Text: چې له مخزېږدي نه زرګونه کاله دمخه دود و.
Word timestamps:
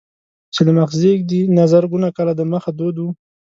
چې 0.53 0.61
له 0.67 0.71
مخزېږدي 0.79 1.41
نه 1.55 1.63
زرګونه 1.71 2.07
کاله 2.17 2.33
دمخه 2.37 2.71
دود 2.79 2.95
و. 2.99 3.03